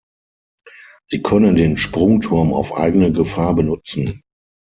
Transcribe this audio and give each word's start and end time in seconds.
Sie 1.11 1.21
können 1.21 1.53
den 1.55 1.77
Sprungturm 1.77 2.53
auf 2.53 2.73
eigene 2.73 3.11
Gefahr 3.13 3.53
benutzen. 3.55 4.23